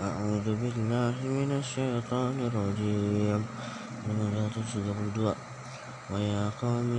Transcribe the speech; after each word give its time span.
أعوذ 0.00 0.56
بالله 0.58 1.16
من 1.22 1.52
الشيطان 1.52 2.40
الرجيم. 2.40 3.46
ويا 6.10 6.50
قوم 6.50 6.90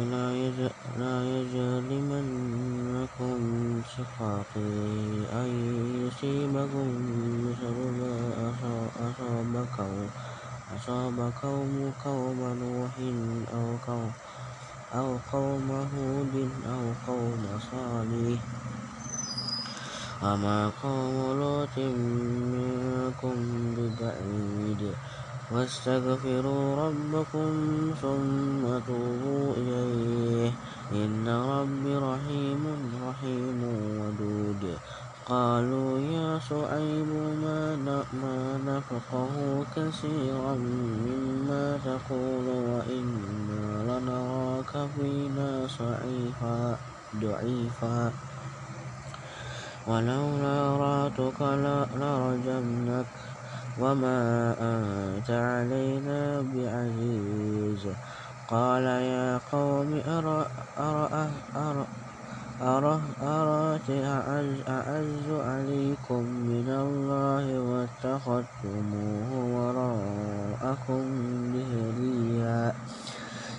لا 0.96 1.16
يجرمنكم 1.36 2.22
شقاقي 3.86 5.28
أن 5.28 5.50
يصيبكم 6.08 6.88
مثل 7.44 7.76
ما 8.00 8.16
أصاب 10.72 11.34
قوم 11.36 11.92
قوم 11.92 12.40
نوح 12.60 12.94
أو 14.94 15.18
قوم 15.28 15.72
هود 15.72 16.36
أو 16.66 16.94
قوم 17.04 17.60
صالح. 17.60 18.40
وما 20.24 20.72
قوم 20.84 21.40
لوط 21.40 21.78
منكم 22.56 23.36
ببعيد 23.78 24.94
واستغفروا 25.52 26.76
ربكم 26.76 27.52
ثم 28.02 28.64
توبوا 28.88 29.54
إليه 29.58 30.52
إن 30.92 31.28
ربي 31.28 31.96
رحيم 31.96 32.64
رحيم 33.08 33.62
ودود 34.00 34.78
قالوا 35.26 36.00
يا 36.00 36.40
شعيب 36.40 37.12
ما 38.22 38.58
نفقه 38.66 39.66
كثيرا 39.76 40.56
مما 41.06 41.80
تقول 41.86 42.48
وإنا 42.48 43.66
لنراك 43.88 44.90
فينا 44.96 45.68
ضعيفا. 47.22 48.12
ولولا 49.88 50.78
راتك 50.78 51.42
لرجمنك 52.00 53.06
وما 53.80 54.22
أنت 54.60 55.30
علينا 55.30 56.42
بعزيز. 56.54 57.88
قال 58.48 58.84
يا 58.84 59.40
قوم 59.52 60.02
أرأت 62.62 63.90
أعز 64.70 65.28
عليكم 65.30 66.24
من 66.24 66.70
الله 66.70 67.46
واتخذتموه 67.60 69.30
وراءكم 69.56 71.04
ظهريا 71.54 72.74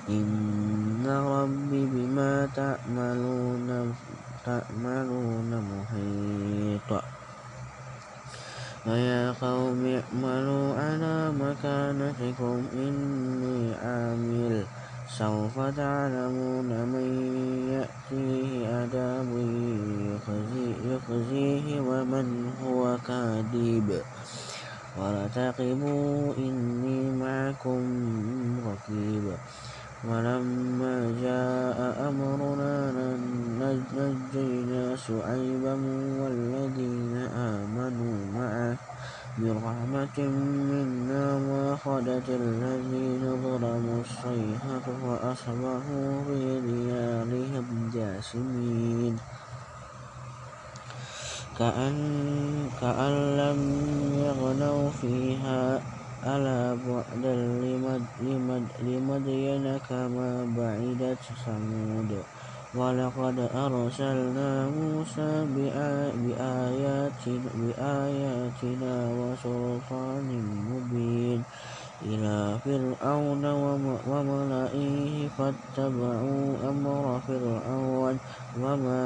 إن 0.08 1.06
ربي 1.06 1.86
بما 1.86 2.48
تعملون 2.54 3.94
تعملون 4.46 5.50
محيط. 5.70 6.90
ويا 8.86 9.34
قوم 9.42 9.82
اعملوا 9.98 10.66
على 10.74 11.16
مكانتكم 11.44 12.56
إني 12.72 13.74
عامل 13.74 14.54
سوف 15.18 15.56
تعلمون 15.58 16.70
من 16.92 17.08
يأتيه 17.74 18.48
عذاب 18.74 19.30
يخزيه 20.90 21.66
ومن 21.80 22.26
هو 22.62 22.82
كاذب. 23.08 23.88
وارتقبوا 24.98 26.34
إني 26.38 26.98
معكم 27.22 27.82
رقيب. 28.66 29.26
ولما 30.08 30.55
شعيبا 35.06 35.74
والذين 36.20 37.14
آمنوا 37.30 38.18
معه 38.34 38.76
برحمة 39.38 40.18
منا 40.70 41.24
وأخذت 41.48 42.28
الذين 42.28 43.22
ظلموا 43.42 44.00
الصيحة 44.00 44.86
فأصبحوا 45.02 46.10
في 46.26 46.60
ديارهم 46.60 47.66
جاثمين. 47.94 49.14
كأن, 51.58 51.96
كأن 52.80 53.14
لم 53.36 53.60
يغنوا 54.26 54.90
فيها 54.90 55.80
ألا 56.26 56.74
بعدا 56.86 57.34
لمدين 58.82 59.66
كما 59.88 60.30
بعدت 60.56 61.22
ثمود. 61.44 62.12
ولقد 62.76 63.38
أرسلنا 63.54 64.68
موسى 64.68 65.46
بآياتنا 67.56 68.94
وسلطان 69.18 70.28
مبين 70.70 71.42
إلى 72.02 72.58
فرعون 72.64 73.44
وملئه 74.06 75.28
فاتبعوا 75.38 76.70
أمر 76.70 77.20
فرعون 77.28 78.18
وما 78.60 79.02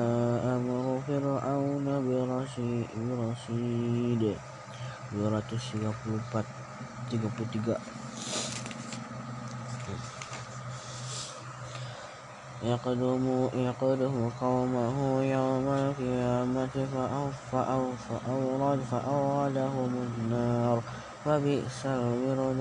أمر 0.57 1.01
فرعون 1.07 1.87
برشيد. 2.09 4.23
234 5.13 6.45
33 7.11 8.00
يقدم 12.63 13.49
يقدم 13.55 14.31
قومه 14.41 15.23
يوم 15.23 15.69
القيامة 15.69 16.87
فأورد 17.53 18.81
فأوردهم 18.91 20.09
النار 20.09 20.83
فبئس 21.25 21.87
الورد 21.87 22.61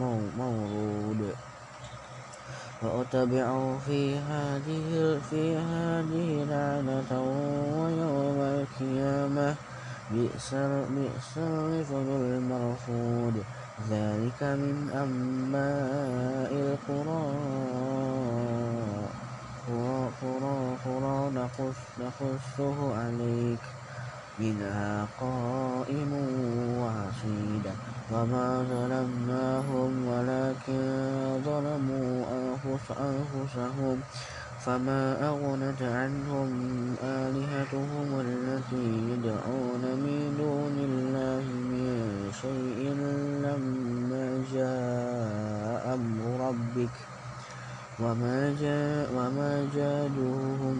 المورود 0.00 1.34
وأتبعوا 2.82 3.78
في 3.78 4.18
هذه 4.18 5.20
في 5.30 5.56
هذه 5.56 6.44
لعنة 6.50 7.10
ويوم 7.78 8.38
القيامة 8.40 9.54
بئس 10.10 10.54
الرفد 11.36 12.08
المرفود 12.08 13.44
ذلك 13.90 14.42
من 14.42 14.90
أنباء 14.94 16.52
القرى 16.52 17.37
نقصه 21.30 22.96
عليك. 22.96 23.60
منها 24.38 25.08
قائم 25.20 26.12
وحصيد 26.78 27.66
وما 28.12 28.62
ظلمناهم 28.62 30.06
ولكن 30.06 30.82
ظلموا 31.44 32.24
أنفسهم. 32.32 34.00
فما 34.60 35.28
أغنت 35.28 35.82
عنهم 35.82 36.50
آلهتهم 37.02 38.20
التي 38.20 38.86
يدعون 39.10 39.82
من 39.82 40.34
دون 40.38 40.76
الله 40.78 41.44
من 41.72 42.30
شيء 42.32 42.94
لما 43.44 44.44
جاء 44.52 45.94
أمر 45.94 46.48
ربك. 46.48 47.17
وما, 48.00 48.54
جاء 48.60 49.10
وما 49.12 49.68
جادوهم 49.74 50.78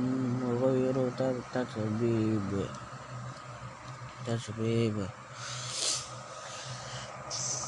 غير 0.64 1.10
تتبيب 1.52 2.66
تسبيب 4.26 5.06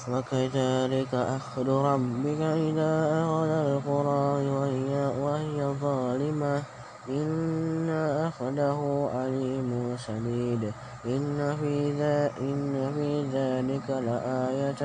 وكذلك 0.09 1.15
أخذ 1.15 1.69
ربك 1.69 2.41
إذا 2.41 2.93
أخذ 3.23 3.51
القرى 3.67 4.49
وهي, 4.49 4.93
وهي 5.19 5.59
ظالمة. 5.67 6.80
إن 7.09 7.91
أخذه 8.27 9.11
عليم 9.15 9.97
شديد. 10.07 10.73
إن 11.07 11.57
في, 11.61 11.93
ذا 11.93 12.31
إن 12.41 12.93
في 12.95 13.23
ذلك 13.33 13.91
لآية, 13.91 14.83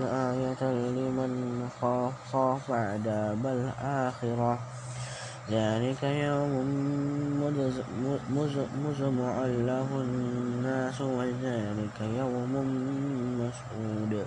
لآية 0.00 0.62
لمن 0.72 1.68
خاف 2.32 2.70
عذاب 2.70 3.46
الآخرة. 3.46 4.58
ذلك 5.50 6.02
يوم 6.02 6.52
مجمع 8.84 9.46
له 9.46 9.88
الناس 9.92 11.00
وذلك 11.00 12.00
يوم 12.00 12.52
مسعود. 13.40 14.26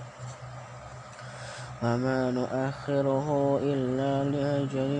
وما 1.83 2.31
نؤخره 2.31 3.59
إلا 3.63 4.23
لأجل 4.23 4.91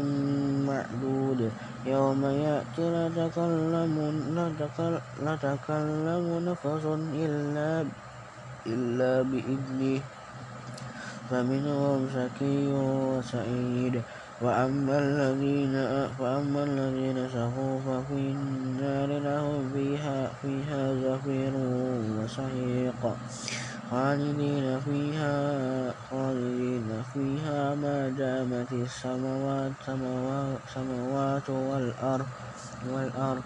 معدود 0.68 1.52
يوم 1.86 2.26
يأتي 2.26 2.86
لا 5.26 5.36
تكلم 5.36 6.26
نفس 6.48 6.86
إلا, 7.26 7.86
إلا 8.68 9.22
بإذنه 9.22 10.02
فمنهم 11.30 12.08
شقي 12.16 12.68
وسعيد 13.12 14.02
وأما 14.42 15.00
الذين 15.00 15.76
فأما 16.20 16.64
الذين 16.64 17.30
شقوا 17.34 17.80
ففي 17.80 18.20
النار 18.36 19.10
لهم 19.20 19.70
فيها 19.74 20.32
فيها 20.42 20.94
زفير 20.94 21.54
وسحيق 22.18 23.02
خالدين 23.92 24.80
فيها 24.80 25.36
خالدين 26.12 26.90
فيها. 27.14 27.76
ما 27.76 28.10
دامت 28.10 28.72
السماوات 28.72 29.72
سماوات, 29.86 30.60
سماوات 30.74 31.50
والأرض 31.50 32.30
والأرض 32.94 33.44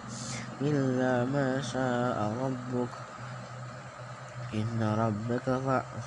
إلا 0.60 1.24
ما 1.24 1.60
شاء 1.60 2.16
ربك. 2.44 2.92
إن 4.54 4.80
ربك 4.82 5.46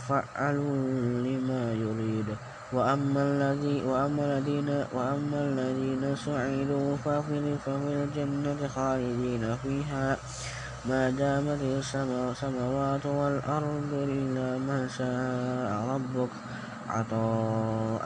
فعل 0.08 0.58
لما 1.28 1.64
يريد. 1.74 2.30
وأما 2.74 3.22
الذي 3.24 3.84
وأما 3.84 4.24
الذين 4.26 4.70
وأما 4.94 5.40
الذين 5.50 6.16
سعدوا 6.16 6.98
ففي 6.98 7.38
الجنة 7.66 8.68
خالدين 8.68 9.44
فيها. 9.64 10.18
ما 10.86 11.10
دامت 11.10 11.62
السماوات 11.62 13.06
والأرض 13.06 13.92
إلا 13.94 14.58
ما 14.58 14.88
شاء 14.88 15.70
ربك 15.90 16.30
عطاء 16.90 18.04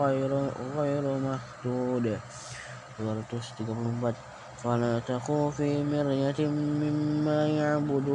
غير 0.00 0.32
غير 0.76 1.04
مخدود 1.18 2.20
فلا 4.62 5.00
تقو 5.00 5.50
في 5.50 5.84
مرية 5.84 6.40
مما 6.48 7.48
يعبد 7.48 8.08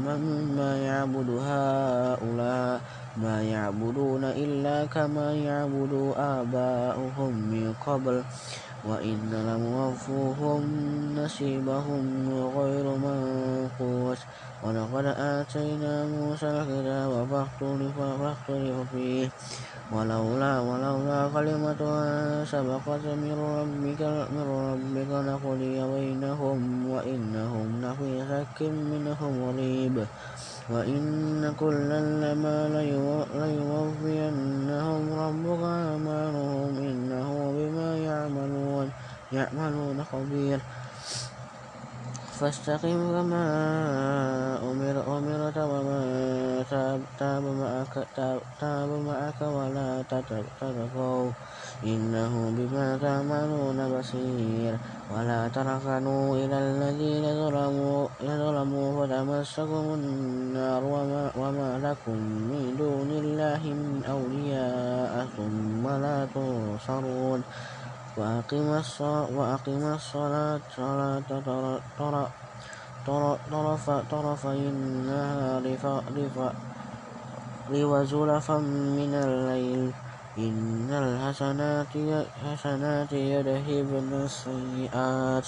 مما 0.00 0.70
يعبد 0.86 1.28
هؤلاء 1.30 2.80
ما 3.16 3.42
يعبدون 3.42 4.24
إلا 4.24 4.86
كما 4.86 5.34
يعبد 5.34 5.92
آباؤهم 6.16 7.32
من 7.50 7.74
قبل. 7.74 8.24
وإن 8.84 9.30
لموفوهم 9.46 10.62
نصيبهم 11.16 12.04
غير 12.56 12.84
منقوص 12.96 14.18
ولقد 14.64 15.04
آتينا 15.16 16.06
موسى 16.06 16.46
الكتاب 16.46 17.12
فاختلف 17.30 17.96
فيه 18.92 19.28
ولولا 19.92 20.60
ولولا 20.60 21.20
كلمة 21.34 21.80
سبقت 22.44 23.04
من 23.04 23.36
ربك 23.58 24.02
من 24.34 24.44
ربك 24.48 25.10
لقضي 25.28 25.76
بينهم 25.94 26.90
وإنهم 26.90 27.66
لفي 27.82 28.12
شك 28.28 28.62
منه 28.62 29.20
مريب 29.30 30.06
وإن 30.72 31.54
كلا 31.60 32.00
لما 32.00 32.58
ليوفينهم 33.34 35.02
ربك 35.12 35.62
أعمالهم 35.62 36.76
إنه 36.78 37.28
بما 37.56 37.98
يعملون 37.98 38.90
يعملون 39.32 40.04
خبير. 40.12 40.60
فاستقم 42.40 43.12
كما 43.12 43.44
أمر 44.70 45.18
أمرت 45.18 45.58
وما 45.58 46.00
تاب, 46.70 47.00
تاب 47.18 47.42
معك 47.42 48.06
تاب, 48.16 48.40
تاب 48.60 48.88
معك 48.88 49.40
ولا 49.42 50.02
تتقوا 50.10 51.30
إنه 51.84 52.32
بما 52.56 52.98
تعملون 53.02 53.78
بصير. 53.98 54.74
ولا 55.14 55.48
تركنوا 55.48 56.36
إلى 56.36 56.58
الذين 56.58 57.24
ظلموا 57.40 58.08
ظلموا 58.22 59.06
فتمسكم 59.06 59.84
النار 59.98 60.84
وما, 60.84 61.30
وما 61.36 61.70
لكم 61.84 62.18
من 62.50 62.74
دون 62.78 63.10
الله 63.10 63.60
من 63.64 64.02
أولياء 64.08 65.26
ثم 65.36 65.84
لا 65.88 66.26
تنصرون. 66.34 67.42
وأقم 68.20 69.82
الصلاة 69.94 70.60
طرفي 74.10 74.60
النهار 74.74 75.64
وزلفا 77.72 78.58
من 78.98 79.12
الليل. 79.14 79.92
إن 80.38 80.90
الحسنات 80.90 81.94
يذهبن 83.12 84.12
السيئات. 84.28 85.46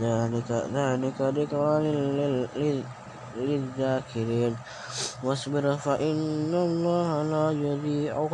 ذلك 0.00 0.50
ذلك 0.50 1.18
ذكرى 1.20 1.74
للذاكرين. 3.36 4.56
واصبر 5.24 5.76
فإن 5.76 6.54
الله 6.54 7.22
لا 7.22 7.50
يضيع 7.50 8.28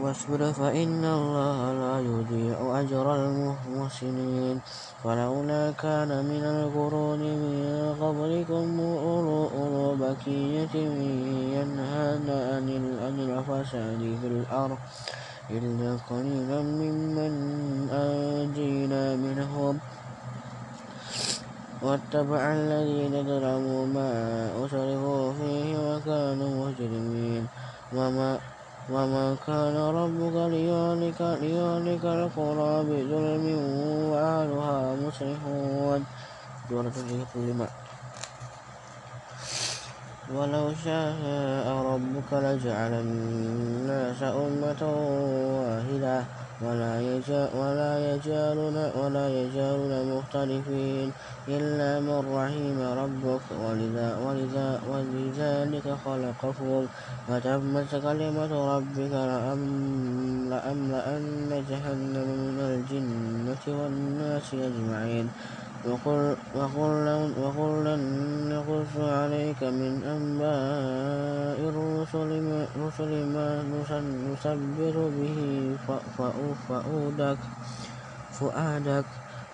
واصبر 0.00 0.52
فإن 0.52 1.04
الله 1.04 1.58
لا 1.72 1.94
يضيع 2.00 2.56
أجر 2.80 3.06
المحسنين. 3.14 4.60
فلولا 5.04 5.62
كان 5.76 6.10
من 6.24 6.44
القرون 6.44 7.20
من 7.20 7.64
قبلكم 8.00 8.66
أولو 8.80 9.96
بكية 10.00 10.74
ينهون 11.56 12.28
عن 13.02 13.16
الفساد 13.28 14.00
في 14.20 14.26
الأرض. 14.26 14.78
إلا 15.50 15.90
قليلا 16.10 16.60
ممن 16.62 17.32
أنجينا 17.92 19.04
منهم. 19.16 19.74
واتبع 21.82 22.42
الذين 22.60 23.14
ظلموا 23.24 23.82
ما 23.86 24.12
أسرفوا 24.64 25.32
فيه 25.32 25.68
وكانوا 25.76 26.52
مجرمين. 26.66 27.44
وما 27.96 28.38
وما 28.90 29.36
كان 29.46 29.76
ربك 29.76 30.36
ليهلك 30.50 31.20
ليهلك 31.42 32.04
القرى 32.04 32.74
بظلم 32.88 33.44
وأهلها 34.10 34.94
مصلحون 34.94 36.00
ولو 40.30 40.74
شاء 40.84 41.66
ربك 41.90 42.30
لجعل 42.32 42.92
الناس 42.94 44.22
أمة 44.22 44.82
واحدة 45.62 46.24
ولا 46.60 47.00
يجعلون 47.00 48.76
ولا 49.00 49.26
يجعلون 49.28 49.92
مختلفين 50.12 51.08
إلا 51.48 51.90
من 52.00 52.20
رحم 52.36 52.78
ربك. 53.00 53.44
ولذلك 54.90 55.86
خلقهم 56.04 56.82
وتمت 57.28 57.92
كلمة 58.06 58.52
ربك 58.76 59.14
لأملأن 60.50 61.50
جهنم 61.70 62.28
من 62.46 62.58
الجنة 62.70 63.64
والناس 63.78 64.48
أجمعين. 64.54 65.26
وكلا 65.86 67.16
نقص 68.52 68.92
عليك 68.96 69.62
من 69.62 70.04
أنباء 70.04 71.58
الرسل 71.72 72.30
ما 73.32 73.48
نثبت 74.28 74.96
به 75.16 75.38
فؤادك 78.32 79.04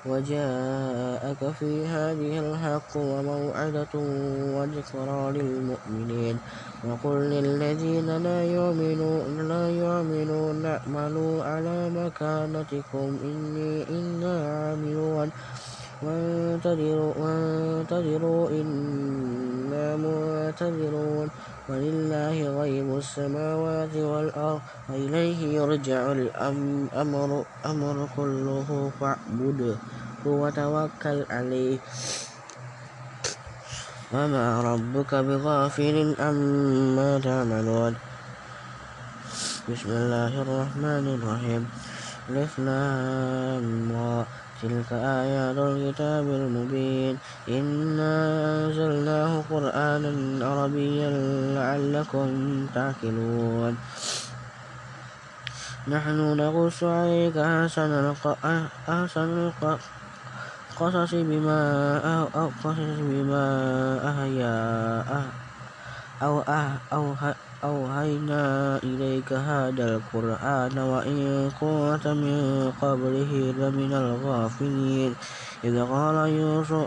وجاءك 0.07 1.43
في 1.59 1.87
هذه 1.87 2.39
الحق 2.39 2.97
وموعظة 2.97 3.95
وذكرى 4.57 5.23
للمؤمنين. 5.33 6.37
وقل 6.87 7.17
للذين 7.31 8.09
لا 8.23 8.39
يؤمنون 8.45 9.49
لا 9.49 9.65
يؤمنون 9.71 10.67
اعملوا 10.67 11.45
على 11.45 11.91
مكانتكم 11.91 13.09
إني 13.23 13.89
إنا 13.91 14.35
عاملون. 14.49 15.29
وانتظروا 16.03 17.15
إنا 18.51 19.97
منتظرون. 19.97 21.29
ولله 21.69 22.37
غيب 22.61 22.97
السماوات 22.97 23.95
والأرض 23.97 24.61
وإليه 24.89 25.59
يرجع 25.59 26.13
الأمر 26.13 27.45
أمر 27.67 28.09
كله 28.17 28.93
فاعبده 29.01 29.77
وتوكل 30.27 31.19
عليه. 31.31 31.79
وما 34.15 34.61
ربك 34.63 35.15
بغافل 35.15 36.15
عما 36.19 37.19
تعملون. 37.19 37.95
بسم 39.67 39.91
الله 39.91 40.33
الرحمن 40.43 41.05
الرحيم. 41.19 41.63
ألف 42.31 42.55
تلك 44.63 44.93
آيات 44.93 45.59
الكتاب 45.59 46.25
المبين. 46.25 47.19
إنا 47.49 48.13
أنزلناه 48.67 49.43
قرآنا 49.51 50.13
عربيا 50.47 51.11
لعلكم 51.55 52.29
تعقلون. 52.75 53.77
نحن 55.89 56.37
نقص 56.37 56.83
عليك 56.83 57.37
أحسن 57.37 57.93
القصص 60.75 61.15
بما 61.15 61.55
قصص 62.65 62.99
بما 62.99 63.47
أهيا 64.03 64.59
أو 66.23 66.41
أه 66.41 66.73
أو 66.93 67.15
أوهينا 67.65 68.77
إليك 68.85 69.33
هذا 69.33 69.97
القرآن 69.97 70.79
وإن 70.79 71.51
كنت 71.61 72.07
من 72.09 72.73
قبله 72.83 73.33
لمن 73.59 73.93
الغافلين. 73.93 75.15
إذ 75.65 75.77
قال 75.83 76.17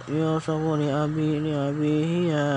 يوسف, 0.09 0.49
لأبي 0.49 1.39
لأبيه 1.39 2.11
يا, 2.33 2.47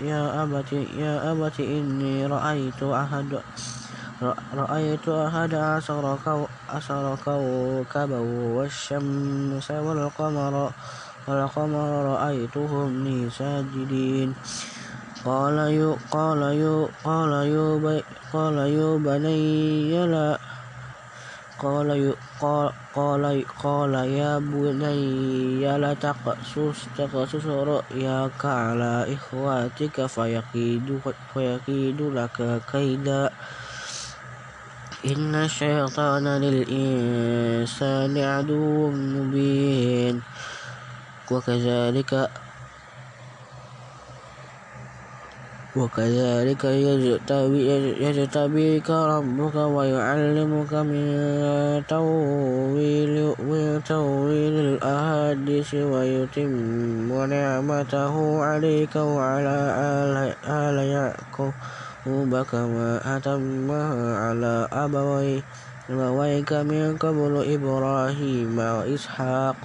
يا 0.00 0.42
أبت 0.42 0.72
يا 0.72 1.32
أبت 1.32 1.60
إني 1.60 2.26
رأيت 2.26 2.82
أحد 2.82 3.42
رأيت 4.54 5.08
أحد 5.08 5.54
عشر 6.70 7.16
كوكبا 7.24 8.18
والشمس 8.56 9.70
والقمر 9.70 10.54
والقمر 11.28 11.88
رأيتهم 12.06 13.04
لي 13.04 13.30
ساجدين. 13.30 14.34
قال 15.26 15.58
يو 15.74 15.98
قال 16.10 16.42
يو 16.54 16.88
قال 17.04 17.32
يو 17.50 18.00
قال 18.32 18.58
يو 18.58 18.98
بني 18.98 20.06
لا 20.06 20.38
قال 21.58 21.90
يو 21.90 22.14
قال 22.40 23.44
قال, 23.62 23.94
يا 23.94 24.38
بني 24.38 25.66
لا 25.78 25.94
تقصص 25.94 26.78
تقصص 26.98 27.46
رؤياك 27.46 28.42
على 28.44 29.14
إخواتك 29.14 30.06
فيكيد 30.06 31.00
فيكيد 31.34 32.00
لك 32.00 32.62
كيدا 32.72 33.30
إن 35.06 35.34
الشيطان 35.34 36.26
للإنسان 36.28 38.14
عدو 38.18 38.90
مبين 38.90 40.22
وكذلك 41.30 42.30
وكذلك 45.76 46.64
يجتبيك 48.00 48.90
ربك 48.90 49.54
ويعلمك 49.54 50.72
من 50.74 51.06
تأويل 51.86 53.34
من 53.38 53.82
تأويل 53.84 54.54
الأحاديث 54.54 55.74
ويتم 55.74 57.12
نعمته 57.12 58.14
عليك 58.44 58.96
وعلى 58.96 59.56
آل 60.44 60.76
يعقوب 60.96 62.32
كما 62.42 63.16
أتمها 63.16 64.16
على 64.16 64.68
أبويك 64.72 66.52
من 66.52 66.96
قبل 66.96 67.32
إبراهيم 67.54 68.58
وإسحاق. 68.58 69.62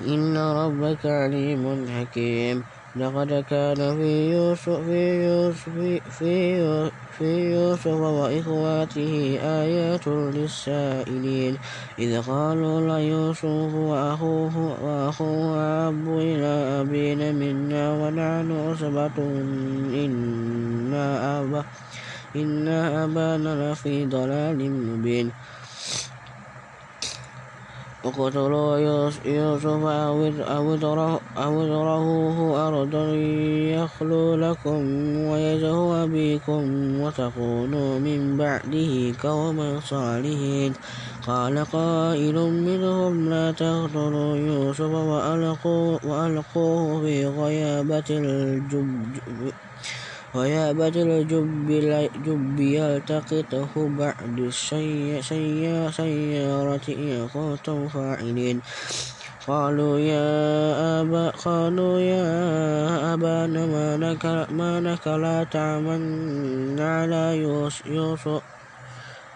إن 0.00 0.36
ربك 0.36 1.06
عليم 1.06 1.88
حكيم. 1.88 2.75
لقد 2.96 3.32
كان 3.48 3.76
في 3.96 4.30
يوسف 4.32 4.68
في 4.70 5.24
يوسف 5.26 5.68
في, 6.18 6.60
في 7.10 7.24
يوسف 7.52 7.86
وإخواته 7.86 9.38
آيات 9.42 10.06
للسائلين. 10.08 11.58
إذ 11.98 12.22
قالوا 12.22 12.80
ليوسف 12.98 13.44
وأخوه 13.44 14.56
وأخوه 14.82 15.56
أحب 15.88 16.08
إلى 16.08 16.46
أبينا 16.80 17.32
منا 17.32 17.92
ونحن 17.94 18.50
عصبة 18.52 19.14
إن 20.04 20.94
أبا 20.94 21.64
إن 22.36 22.68
أبانا 22.68 23.72
لفي 23.72 24.06
ضلال 24.06 24.58
مبين. 24.72 25.32
اقتلوا 28.08 28.78
يوسف 29.24 29.84
أو 30.46 31.54
اطرحوه 31.64 32.68
أرضا 32.68 33.06
يخلو 33.74 34.34
لكم 34.34 34.80
ويزه 35.30 36.04
أبيكم 36.04 36.62
وتكونوا 37.00 37.98
من 37.98 38.36
بعده 38.36 39.12
قوما 39.22 39.80
صالحين. 39.80 40.72
قال 41.26 41.64
قائل 41.64 42.36
منهم 42.68 43.30
لا 43.30 43.52
تقتلوا 43.52 44.36
يوسف 44.36 44.92
وألقوه 46.04 47.00
في 47.00 47.26
غيابة 47.26 48.04
الجب 48.10 48.92
ويابت 50.36 50.96
الجب 50.96 52.60
يلتقطه 52.60 53.88
بعد 53.88 54.38
السيارة 54.40 56.00
إن 56.88 57.28
كنتم 57.28 57.88
فاعلين 57.88 58.62
قالوا 59.46 59.98
يا 59.98 61.00
أبا 61.00 61.30
قالوا 61.30 62.00
يا 62.00 63.14
أبانا 63.14 63.66
ما 63.66 63.96
لك 63.96 64.24
ما 64.50 64.80
لك 64.80 65.06
لا 65.06 65.44
تعملنا 65.44 66.84
على 67.00 67.38
يوسف. 67.40 68.28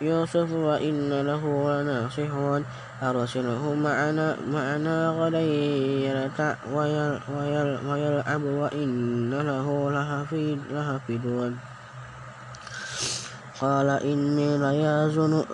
يوسف 0.01 0.53
وإن 0.53 1.21
له 1.21 1.43
لناصحون. 1.83 2.65
أرسله 3.03 3.75
معنا 3.75 4.37
معنا 4.53 5.09
غدا 5.09 5.41
يرتع 5.41 6.55
ويلعب 7.89 8.45
وإن 8.45 9.31
له 9.31 9.67
لحفيدون 10.73 11.59
قال 13.61 13.89
إني 13.89 14.59
ليحزن 14.59 15.45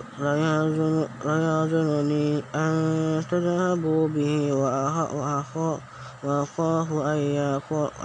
ليحزنني 1.24 2.42
أن 2.54 2.74
تذهبوا 3.30 4.08
به 4.08 4.52
وأخاف 6.24 6.92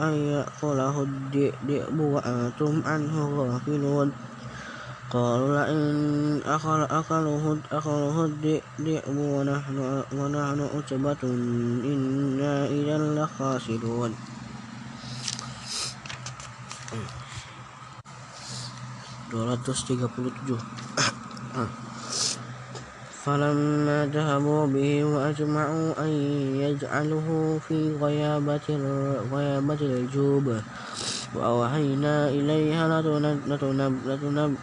أن 0.01 0.13
يأكله 0.13 0.95
الذئب 1.01 1.99
وأنتم 1.99 2.81
عنه 2.85 3.15
غافلون. 3.37 4.11
قالوا 5.11 5.51
لئن 5.59 6.41
أكل 6.47 6.81
أكله 6.87 7.57
أكله 7.71 8.15
الذئب 8.25 9.03
ونحن 9.19 9.77
ونحن 10.15 10.59
عتبة 10.75 11.23
إنا 11.91 12.55
إذا 12.71 12.97
لخاسرون. 12.97 14.11
فلما 23.25 24.09
ذهبوا 24.13 24.65
به 24.67 25.03
وأجمعوا 25.03 25.87
أن 25.99 26.11
يجعله 26.63 27.59
في 27.67 27.95
غيابة 28.01 28.67
غيابة 29.31 29.81
الجوب. 29.81 30.47
وأوحينا 31.35 32.29
إليها 32.29 33.01
لتنب 34.07 34.55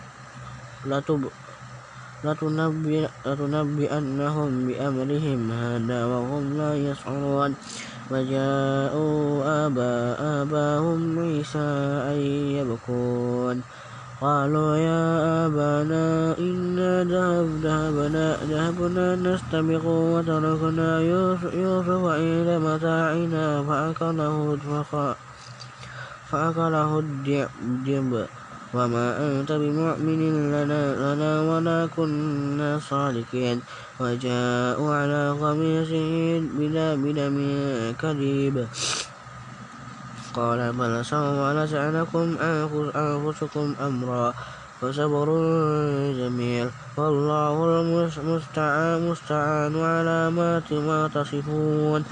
لتنبئنهم 2.24 4.50
بأمرهم 4.68 5.52
هذا 5.52 6.04
وهم 6.06 6.58
لا 6.58 6.74
يشعرون. 6.74 7.54
وجاءوا 8.10 9.62
آباهم 10.42 11.18
عيسى 11.18 11.70
يبكون. 12.58 13.62
قالوا 14.20 14.76
يا 14.76 15.02
أبانا 15.46 16.38
إنا 16.38 17.04
ذهبنا, 17.62 18.36
ذهبنا 18.50 19.16
نستبق 19.16 19.84
وتركنا 19.86 21.00
يوسف 21.54 22.02
عند 22.18 22.48
متاعنا 22.66 23.62
فأكله 23.62 24.34
فأكله 26.30 26.90
الذئب 26.98 28.26
وما 28.74 29.06
أنت 29.16 29.52
بمؤمن 29.52 30.20
لنا, 30.52 30.82
لنا 31.14 31.32
ولا 31.40 31.88
كنا 31.96 32.78
صادقين 32.78 33.62
وجاءوا 34.00 34.94
على 34.94 35.22
قميصه 35.40 36.40
بلا 36.58 36.94
بدم 36.94 37.36
كذيب 38.00 38.66
قال 40.34 40.72
بل 40.72 41.04
سولت 41.04 41.72
لكم 41.74 42.26
أنفسكم 42.96 43.74
أمرا 43.80 44.34
فصبر 44.80 45.28
جميل 46.12 46.70
والله 46.96 47.54
المستعان 48.18 49.74
على 49.76 50.30
ما 50.30 51.08
تصفون 51.14 52.04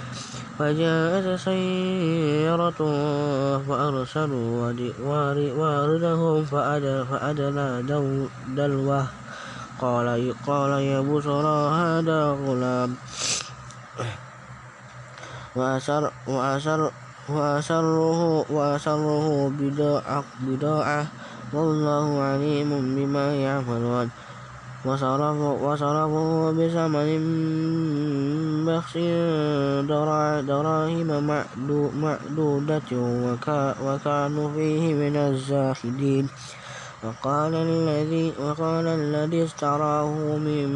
فجاءت 0.59 1.27
سيارة 1.39 2.81
فأرسلوا 3.69 4.73
واردهم 5.61 6.45
فأدلى 6.45 7.69
دلوه. 8.57 9.07
قال 9.81 10.09
قال 10.47 10.71
يا 10.81 11.01
بشرى 11.01 11.59
هذا 11.81 12.21
غلام. 12.33 12.97
وأسر 15.57 16.03
وأسر 16.27 16.91
وأسره 17.29 18.21
وأسره 18.51 19.53
بضاعة 20.41 21.07
والله 21.53 22.07
عليم 22.23 22.71
بما 22.97 23.27
يعملون. 23.35 24.11
وصرفوا 24.87 26.53
بثمن 26.53 27.23
بخس 28.67 28.97
دراهم 30.49 31.11
معدودة 32.03 32.91
وكانوا 33.83 34.49
فيه 34.55 34.95
من 34.95 35.17
الزاهدين 35.17 36.29
وقال 37.05 37.55
الذي 37.55 38.33
وقال 38.41 38.87
الذي 38.87 39.45
اشتراه 39.45 40.39
من 40.47 40.69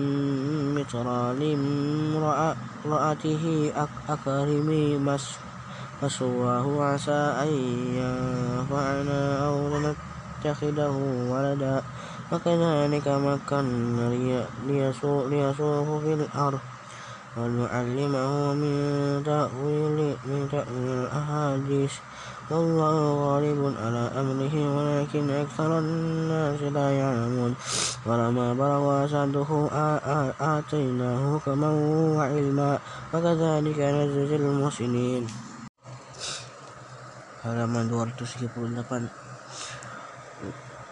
مصر 0.75 1.33
لامرأته 2.85 3.45
أكرمي 4.09 4.99
مثواه 6.03 6.67
عسى 6.85 7.23
أن 7.43 7.49
ينفعنا 7.99 9.47
أو 9.47 9.57
نتخذه 9.85 10.97
ولدا. 11.31 11.83
وكذلك 12.33 13.07
مكنا 13.09 14.07
ليسوق 14.67 15.29
في 16.03 16.13
الأرض. 16.15 16.63
ونعلمه 17.39 18.55
من 18.63 18.75
تأويل 19.23 19.99
من 20.27 20.41
تأويل 20.51 20.89
الأحاديث. 21.07 21.95
والله 22.51 22.97
غالب 23.23 23.61
على 23.83 24.05
أمره 24.21 24.55
ولكن 24.77 25.31
أكثر 25.31 25.71
الناس 25.79 26.61
لا 26.75 26.89
يعلمون. 26.91 27.55
ولما 28.07 28.47
بلغ 28.55 28.83
أشده 29.05 29.51
آتيناه 30.41 31.39
حكما 31.39 31.71
وعلما. 32.19 32.71
وكذلك 33.15 33.79
نجزي 33.79 34.37
المحسنين. 34.37 35.25
halaman 37.41 37.89
238 37.89 39.30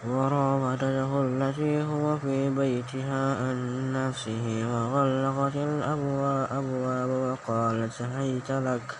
وراودته 0.07 1.21
التي 1.21 1.83
هو 1.83 2.17
في 2.17 2.49
بيتها 2.49 3.35
عن 3.35 3.57
نفسه 3.93 4.45
وغلقت 4.71 5.55
الأبواب 5.55 7.09
وقالت 7.09 8.01
هيت 8.01 8.51
لك. 8.51 8.95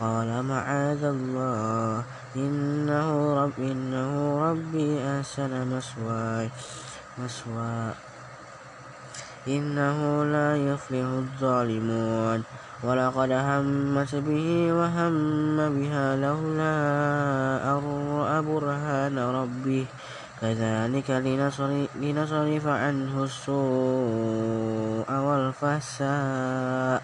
قال 0.00 0.42
معاذ 0.42 1.04
الله 1.04 2.04
إنه 2.36 3.34
رب 3.42 3.58
إنه 3.58 4.42
ربي 4.50 5.18
أحسن 5.18 5.76
مثواي 5.76 6.50
مثواي 7.18 7.94
إنه 9.48 10.24
لا 10.24 10.56
يفلح 10.56 11.06
الظالمون. 11.22 12.42
ولقد 12.84 13.32
همت 13.32 14.14
به 14.14 14.72
وهم 14.72 15.56
بها 15.56 16.16
لولا 16.16 16.76
أن 17.72 17.82
رأى 18.12 18.42
برهان 18.42 19.18
ربه. 19.18 19.86
كذلك 20.40 21.10
لنصرف 21.96 22.66
عنه 22.66 23.24
السوء 23.24 25.08
والفحشاء 25.08 27.02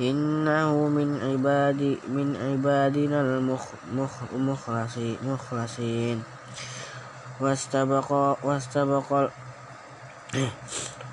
إنه 0.00 0.88
من 0.88 1.08
عباد 1.24 1.98
من 2.08 2.36
عبادنا 2.36 3.20
المخلصين 4.32 6.22
واستبق 7.40 8.08
واستبق 8.44 9.30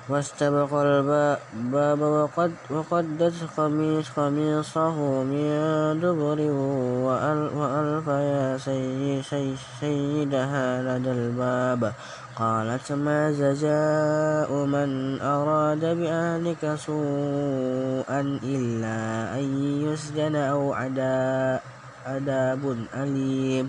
واستبق 0.08 0.72
الباب 0.72 2.00
وقد 2.00 2.52
وقدت 2.70 3.34
قميص 3.56 4.06
قميصه 4.16 4.96
من 5.22 5.48
دبر 6.00 6.40
وألف 7.04 8.06
يا 8.08 8.56
سيدها 9.80 10.66
لدى 10.82 11.12
الباب. 11.12 11.92
قالت 12.36 12.92
ما 12.92 13.30
جزاء 13.30 14.50
من 14.74 15.20
أراد 15.20 15.82
بأهلك 15.84 16.62
سوءا 16.86 18.20
إلا 18.42 18.98
أن 19.38 19.44
يسجن 19.84 20.36
أو 20.36 20.72
عذاب 22.06 22.62
أليم. 22.94 23.68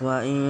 وإن 0.00 0.40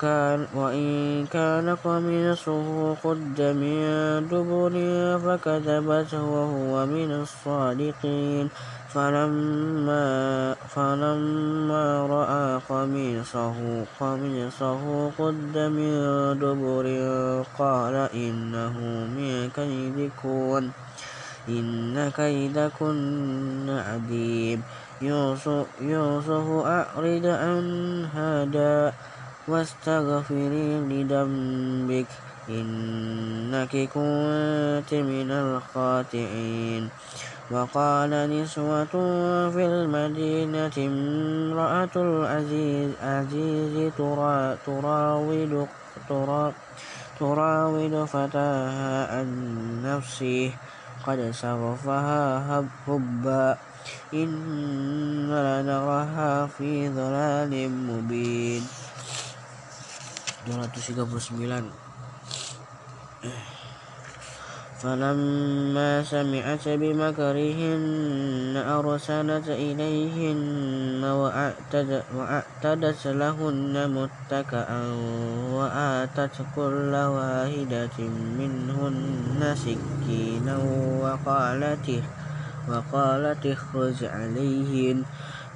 كان, 0.00 0.46
وإن 0.54 1.26
كان 1.26 1.76
قميصه 1.84 2.94
قد 2.94 3.38
من 3.40 3.82
دبر 4.30 4.74
فكذبت 5.18 6.14
وهو 6.14 6.86
من 6.86 7.10
الصادقين. 7.22 8.48
فلما 8.88 10.54
فلما 10.68 12.06
رأى 12.06 12.60
قميصه 12.68 13.84
قميصه 14.00 15.10
قد 15.18 15.58
من 15.58 15.92
دبر 16.40 16.86
قال 17.58 17.94
إنه 18.14 18.76
من 19.16 19.50
كيدكن 19.50 20.70
إن 21.48 22.10
كيدكن 22.16 23.66
عظيم 23.70 24.62
يوسف, 25.02 25.66
يوسف 25.80 26.46
أعرض 26.66 27.26
عن 27.26 28.04
هذا 28.14 28.92
واستغفري 29.48 30.80
لذنبك. 30.80 32.06
إنك 32.48 33.70
كنت 33.70 34.94
من 34.94 35.30
الخاطئين. 35.30 36.88
وقال 37.50 38.10
نسوة 38.10 38.84
في 39.50 39.66
المدينة 39.66 40.76
امرأة 40.78 41.94
العزيز 41.96 42.90
عزيز 43.02 43.92
تراود 44.66 45.68
تراود 47.18 48.04
فتاها 48.04 49.18
عن 49.18 49.28
نفسه. 49.84 50.52
قد 51.08 51.30
شغفها 51.30 52.20
حبا 52.86 53.58
إنا 54.14 55.62
لنراها 55.62 56.46
في 56.46 56.88
ضلال 56.88 57.52
مبين. 57.70 58.66
239 60.46 61.72
فلما 64.78 66.02
سمعت 66.02 66.68
بمكرهن 66.68 68.54
أرسلت 68.56 69.48
إليهن 69.48 71.02
وأعتدت 72.14 73.06
لهن 73.06 73.74
متكأ 73.90 74.68
وآتت 75.52 76.36
كل 76.56 76.94
واحدة 76.94 77.98
منهن 78.38 79.40
سكينا 79.54 80.56
وقالت 81.02 81.88
وقالت 82.68 83.46
اخرج 83.46 84.04
عليهن. 84.04 85.02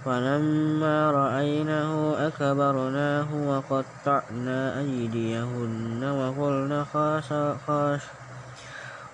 فلما 0.05 1.11
رأينه 1.11 2.15
أكبرناه 2.27 3.29
وقطعنا 3.35 4.79
أيديهن 4.79 6.03
وقلن 6.03 6.85
خاش 6.85 7.29
خاش 7.67 8.03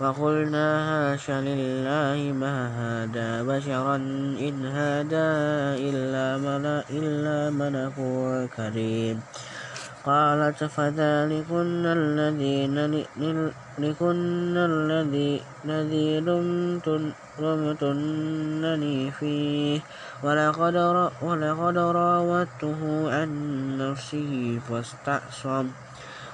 وقلنا 0.00 0.66
هاش 0.88 1.30
لله 1.30 2.32
ما 2.32 2.54
هذا 2.80 3.42
بشرا 3.42 3.96
إن 4.46 4.66
هذا 4.66 5.28
إلا 5.74 6.26
ملك 6.38 6.84
إلا 6.90 7.50
ملك 7.50 7.96
كريم 8.56 9.16
قالت 10.06 10.64
فذلكن 10.64 11.82
الذي 11.86 12.58
لكن 13.78 14.56
الذي 14.56 15.40
الذي 15.64 16.20
لمتنني 17.38 19.10
فيه 19.10 19.80
ولقد 20.22 20.76
ولقد 21.22 21.78
راودته 21.78 22.80
عن 23.14 23.30
نفسه 23.78 24.58
فاستعصم 24.68 25.66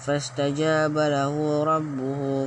فاستجاب 0.00 0.98
له 0.98 1.64
ربه 1.64 2.46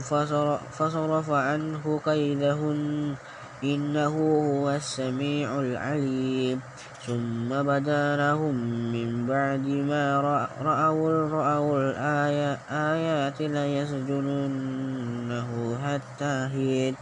فصرف 0.72 1.30
عنه 1.30 2.00
كيدهن 2.06 3.16
إنه 3.64 4.10
هو 4.10 4.70
السميع 4.70 5.60
العليم. 5.60 6.62
ثم 7.06 7.50
بدا 7.50 8.18
لهم 8.18 8.56
من 8.96 9.28
بعد 9.28 9.68
ما 9.68 10.22
رأوا, 10.62 11.30
رأوا 11.30 11.80
الآيات 11.80 13.42
ليسجننه 13.42 15.50
حتى 15.86 16.50
حين 16.52 16.96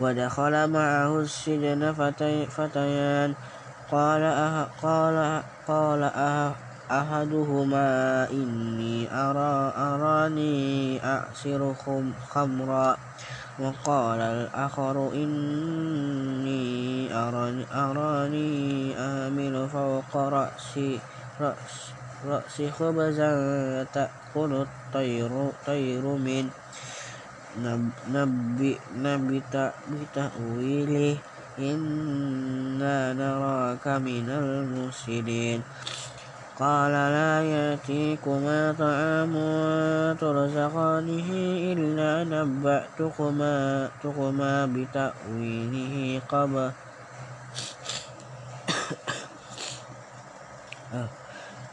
ودخل 0.00 0.70
معه 0.70 1.20
السجن 1.20 1.92
فتيان. 2.56 3.34
قال 3.92 4.22
أه 4.22 4.66
قال 4.82 5.42
قال 5.68 6.02
أه 6.02 6.52
أحدهما 6.92 7.90
إني 8.30 9.08
أرى 9.12 9.72
أراني 9.76 11.00
أعصر 11.04 11.74
خمرا 12.30 12.96
وقال 13.58 14.20
الآخر 14.20 14.96
إني 15.14 16.62
أراني, 17.72 18.96
آمل 18.96 19.68
فوق 19.72 20.16
رأسي 20.16 20.98
رأس 21.40 21.74
رأسي 22.28 22.70
خبزا 22.70 23.32
تأكل 23.92 24.52
الطير 24.66 25.30
طير 25.66 26.04
من 26.04 26.44
نبئنا 28.12 29.16
بتأويله 29.90 31.16
إنا 31.58 33.12
نراك 33.12 33.86
من 33.88 34.28
المفسدين 34.28 35.62
قال 36.62 36.94
لا 36.94 37.42
يأتيكما 37.42 38.78
طعام 38.78 39.34
ترزقانه 40.14 41.28
إلا 41.74 42.10
نبأتكما 42.30 43.56
تكما 44.02 44.54
بتأويله 44.70 46.22
قبل. 46.30 46.70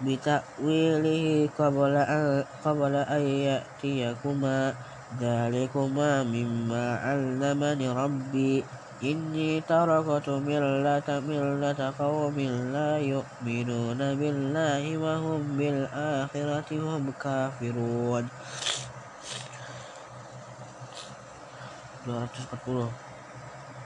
بتأويله 0.05 1.49
قبل 1.59 1.93
أن, 1.95 2.43
قبل 2.65 2.93
أن 2.95 3.21
يأتيكما. 3.21 4.73
ذلكما 5.21 6.23
مما 6.23 6.85
علمني 6.97 7.89
ربي. 7.89 8.65
إني 9.03 9.61
تركت 9.61 10.29
ملة 10.29 11.07
ملة 11.07 11.93
قوم 11.99 12.37
لا 12.75 12.99
يؤمنون 12.99 13.99
بالله 14.19 14.83
وهم 14.97 15.41
بالآخرة 15.57 16.69
هم 16.71 17.03
كافرون. 17.11 18.29
240 22.05 22.91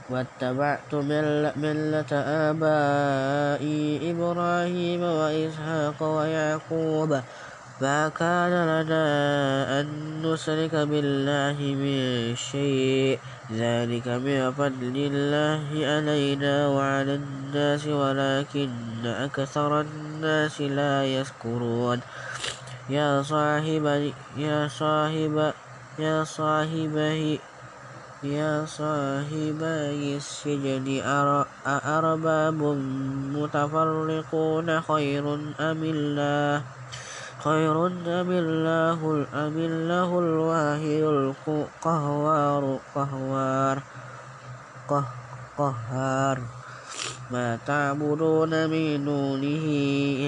واتبعت 0.09 0.93
ملة 1.57 2.11
آبائي 2.49 4.11
إبراهيم 4.11 5.01
وإسحاق 5.03 6.03
ويعقوب 6.03 7.11
ما 7.81 8.09
كان 8.09 8.51
لنا 8.51 9.05
أن 9.79 9.87
نشرك 10.21 10.75
بالله 10.75 11.57
من 11.59 12.35
شيء. 12.35 13.19
ذلك 13.51 14.07
من 14.07 14.51
فضل 14.51 14.95
الله 14.95 15.67
علينا 15.85 16.67
وعلى 16.67 17.15
الناس 17.15 17.87
ولكن 17.87 18.69
أكثر 19.05 19.81
الناس 19.81 20.61
لا 20.61 21.05
يذكرون 21.05 21.99
يا 22.89 23.21
صاحب 23.21 24.13
يا 24.37 24.67
صاحب 24.67 25.53
يا 25.99 26.23
صاحبه 26.23 27.39
يا 28.23 28.65
صاحبي 28.65 30.17
السجن 30.17 30.87
أرباب 31.67 32.59
متفرقون 33.35 34.81
خير 34.81 35.25
أم 35.59 35.81
الله؟ 35.83 36.82
خير 37.43 37.87
أم 37.87 38.29
الله 38.31 38.99
أم 39.33 39.55
الله 39.57 40.09
الواحد 40.19 41.03
القهار 41.83 42.79
قهوار 42.87 43.77
قهار 45.57 46.37
ما 47.31 47.59
تعبدون 47.67 48.69
من 48.69 49.05
دونه 49.05 49.65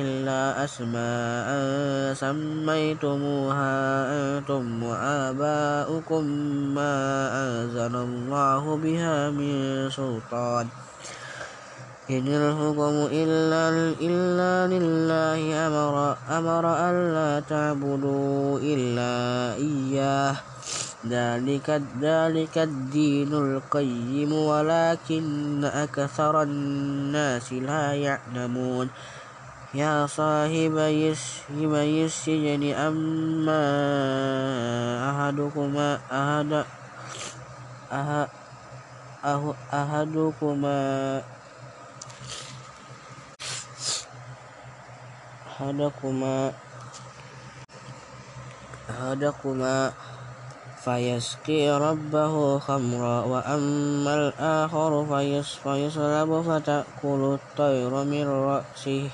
إلا 0.02 0.64
أسماء 0.64 1.48
سميتموها 2.14 3.76
أنتم 4.12 4.84
وآباؤكم 4.84 6.24
ما 6.76 6.96
أنزل 7.48 7.96
الله 7.96 8.78
بها 8.84 9.30
من 9.30 9.90
سلطان 9.90 10.68
إن 12.06 12.28
الحكم 12.28 13.10
إلا, 13.10 13.64
إلا 13.98 14.54
لله 14.70 15.42
أمر, 15.68 15.96
أمر 16.30 16.64
ألا 16.90 17.42
تعبدوا 17.50 18.60
إلا 18.62 19.14
إياه. 19.58 20.36
ذلك, 21.10 21.82
ذلك 22.02 22.56
الدين 22.58 23.34
القيم 23.34 24.32
ولكن 24.34 25.64
أكثر 25.66 26.42
الناس 26.42 27.54
لا 27.54 27.94
يعلمون. 27.94 28.90
يا 29.74 30.06
صاحبي 30.06 31.14
السجن 32.06 32.64
أما 32.74 33.66
أحدكما 35.10 35.90
أحد 36.14 36.52
أحدكما 39.74 41.22
أحدكما 45.56 46.52
أحدكما 48.92 49.92
فيسقي 50.84 51.70
ربه 51.72 52.60
خمرا 52.60 53.18
وأما 53.24 54.14
الآخر 54.16 54.92
فيصلب 55.64 56.30
فتأكل 56.42 57.22
الطير 57.40 57.92
من 58.04 58.28
رأسه. 58.28 59.10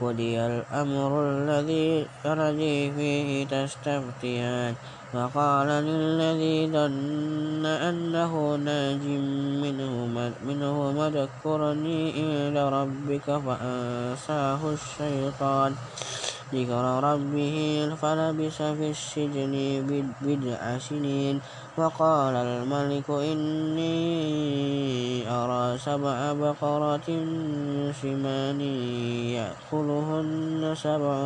قضي 0.00 0.40
الأمر 0.46 1.10
الذي 1.30 2.06
الذي 2.26 2.92
فيه 2.94 3.46
تستفتيان. 3.46 4.74
وقال 5.14 5.68
للذي 5.68 6.66
ظن 6.74 7.66
أنه 7.66 8.56
ناج 8.56 9.04
منهما 10.42 11.06
اذكرني 11.08 12.00
عند 12.18 12.56
ربك 12.58 13.26
فأنساه 13.46 14.60
الشيطان. 14.72 15.74
ذكر 16.54 16.84
ربه 17.04 17.56
فلبث 18.02 18.58
في 18.62 18.90
السجن 18.90 19.54
بضع 20.22 20.78
سنين. 20.78 21.40
وقال 21.76 22.34
الملك 22.36 23.10
إني 23.10 23.94
أرى 25.30 25.78
سبع 25.78 26.32
بقرات 26.32 27.06
سمان 28.02 28.60
يأكلهن 29.34 30.74
سبع 30.74 31.16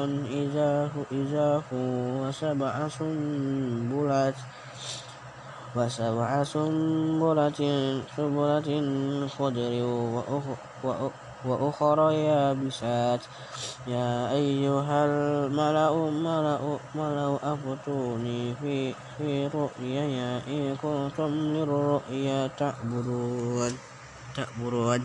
إزاف 1.13 1.65
وسبع 1.73 2.89
سنبلات 2.89 4.35
وسبع 5.77 6.45
سنبلة 6.45 7.61
سنبلة 8.17 8.69
خضر 9.39 9.73
وأخرى 11.45 12.15
يابسات 12.15 13.23
يا 13.87 14.33
أيها 14.33 15.05
الملأ 15.05 15.95
ملأ, 16.11 16.79
ملأ 16.95 17.39
أفتوني 17.43 18.55
في, 18.55 18.95
في 19.19 19.47
رؤيا 19.47 20.43
إن 20.47 20.77
كنتم 20.77 21.31
للرؤيا 21.55 22.47
تعبرون 22.47 23.73
تعبرون 24.35 25.05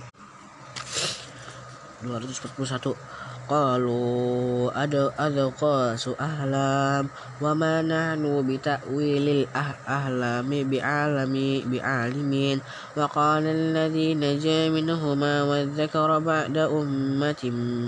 241 2.04 3.13
قالوا 3.50 4.72
أذقاس 5.20 6.10
أحلام 6.22 7.08
وما 7.42 7.82
نحن 7.82 8.24
بتأويل 8.48 9.28
الأحلام 9.30 10.50
بعالم 10.70 11.36
بعالمين 11.72 12.58
وقال 12.98 13.44
الذي 13.44 14.16
نجا 14.16 14.70
منهما 14.70 15.44
والذكر 15.44 16.20
بعد 16.20 16.58
أمة 16.58 17.44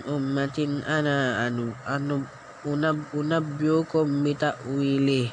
أمة 0.10 0.58
أنا 0.88 1.48
أنبئكم 3.16 4.06
بتأويله 4.24 5.28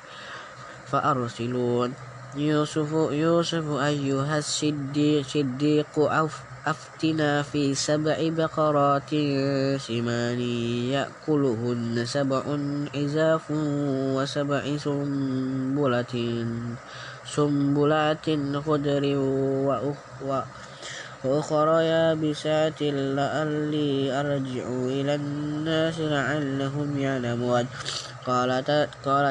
فأرسلون. 0.86 1.92
يوسف 2.36 2.92
يوسف 3.12 3.66
أيها 3.76 4.38
الصديق 4.38 5.32
أفتنا 6.66 7.42
في 7.42 7.74
سبع 7.74 8.16
بقرات 8.22 9.10
سمان 9.82 10.40
يأكلهن 10.94 12.04
سبع 12.06 12.42
عزاف 12.94 13.50
وسبع 14.16 14.76
سنبلة 14.76 16.14
سنبلات 17.24 18.26
خضر 18.64 19.02
وأخرى 19.66 20.48
يابسات 21.80 22.82
لعلي 22.82 24.20
أرجع 24.20 24.66
إلى 24.66 25.14
الناس 25.14 26.00
لعلهم 26.00 26.98
يعلمون. 26.98 27.66
قال 28.26 28.64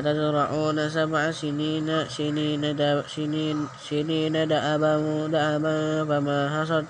تزرعون 0.03 0.89
سبع 0.89 1.31
سنين 1.31 1.87
سنين 2.07 2.75
دأبا 2.75 3.03
سنين 3.07 3.67
سنين 3.89 4.47
دأبا 4.47 5.27
دأبا 5.27 6.05
فما 6.05 6.39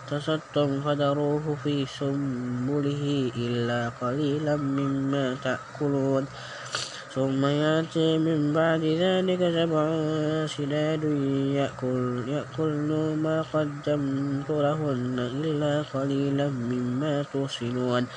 حصدتم 0.10 0.82
فذروه 0.82 1.46
في 1.64 1.86
سنبله 1.86 3.32
إلا 3.38 3.90
قليلا 4.02 4.56
مما 4.56 5.36
تأكلون. 5.44 6.26
ثم 7.16 7.46
يأتي 7.46 8.18
من 8.18 8.54
بعد 8.54 8.84
ذلك 8.84 9.40
سبع 9.40 9.84
شداد 10.46 11.04
يأكل 11.60 12.24
يأكلن 12.28 13.20
ما 13.24 13.42
قدمت 13.54 14.50
لهن 14.50 15.18
إلا 15.44 15.84
قليلا 15.94 16.48
مما 16.50 17.24
تحصنون 17.34 18.08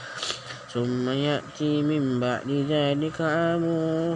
ثم 0.74 1.08
يأتي 1.08 1.82
من 1.82 2.20
بعد 2.20 2.50
ذلك 2.70 3.20
عام 3.20 3.64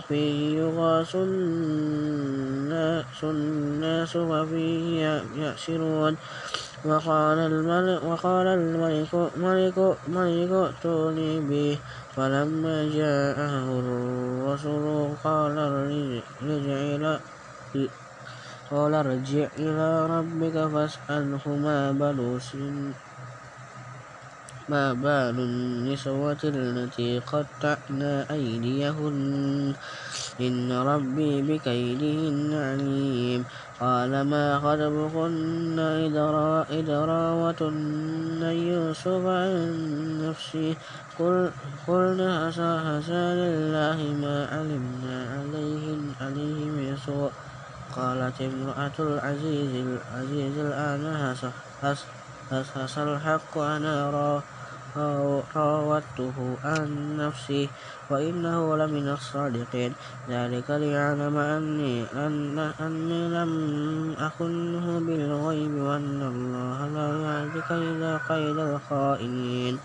فيه 0.09 0.59
يغاث 0.59 1.15
الناس 3.23 4.17
وفيه 4.17 5.23
يأسرون. 5.39 6.17
وقال 6.85 7.39
الملك, 7.39 8.03
وقال 8.03 8.47
الملك 8.47 9.15
ملك 9.37 9.79
ملك 10.09 10.51
ائتوني 10.51 11.41
به. 11.41 11.83
فلما 12.15 12.77
جاءه 12.89 13.65
الرسول 13.81 15.17
قال 15.17 15.59
ارجع 15.59 16.23
قال 18.71 18.95
ارجع 18.95 19.49
إلى 19.57 20.07
ربك 20.07 20.57
فاسأله 20.73 21.45
ما 21.57 21.93
بلوس 21.93 22.57
ما 24.69 24.93
بال 24.93 25.41
النسوة 25.41 26.43
التي 26.45 27.19
قطعنا 27.19 28.27
أيديهن؟ 28.31 29.75
إن 30.41 30.73
ربي 30.73 31.43
بكيدهن 31.43 32.51
عليم. 32.53 33.45
قال 33.81 34.23
ما 34.23 34.59
خطبكن 34.59 35.79
إذ 36.71 36.91
راوتن 36.91 38.43
يوسف 38.43 39.25
عن 39.27 39.61
نفسه؟ 40.29 40.75
قلنا 41.89 42.51
حسى 42.51 43.25
لله 43.43 43.99
ما 44.23 44.47
علمنا 44.53 45.19
عليه 45.35 45.85
عليه 46.21 46.65
من 46.65 46.97
سوء 47.07 47.31
قالت 47.97 48.41
امرأة 48.41 48.97
العزيز 48.99 49.87
العزيز 49.87 50.59
الآن 50.59 51.35
حس 52.53 52.99
الحق 52.99 53.59
أنا 53.59 54.11
راودته 54.97 56.57
عن 56.65 57.17
نفسي 57.17 57.69
وإنه 58.11 58.77
لمن 58.77 59.09
الصادقين. 59.09 59.93
ذلك 60.29 60.71
ليعلم 60.71 61.37
أني, 61.37 62.05
أن 62.15 62.59
أني 62.81 63.29
لم 63.29 63.53
أخنه 64.19 64.87
بالغيب 65.01 65.75
وأن 65.75 66.21
الله 66.23 66.79
لا 66.89 67.09
يهدي 67.25 67.61
كيد 68.29 68.59
الخائنين. 68.59 69.79